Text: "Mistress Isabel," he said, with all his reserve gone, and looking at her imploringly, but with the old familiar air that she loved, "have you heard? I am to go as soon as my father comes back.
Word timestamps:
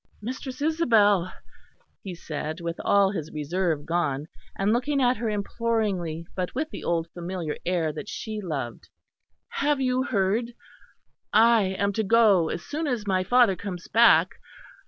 "Mistress 0.19 0.63
Isabel," 0.63 1.31
he 2.03 2.15
said, 2.15 2.59
with 2.59 2.79
all 2.83 3.11
his 3.11 3.31
reserve 3.31 3.85
gone, 3.85 4.27
and 4.57 4.73
looking 4.73 4.99
at 4.99 5.17
her 5.17 5.29
imploringly, 5.29 6.25
but 6.35 6.55
with 6.55 6.71
the 6.71 6.83
old 6.83 7.07
familiar 7.11 7.55
air 7.67 7.93
that 7.93 8.09
she 8.09 8.41
loved, 8.41 8.89
"have 9.49 9.79
you 9.79 10.01
heard? 10.01 10.55
I 11.31 11.75
am 11.77 11.93
to 11.93 12.03
go 12.03 12.49
as 12.49 12.63
soon 12.63 12.87
as 12.87 13.05
my 13.05 13.23
father 13.23 13.55
comes 13.55 13.87
back. 13.87 14.29